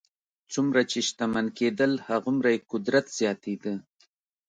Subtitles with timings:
[0.53, 3.73] څومره چې شتمن کېدل هغومره یې قدرت زیاتېده.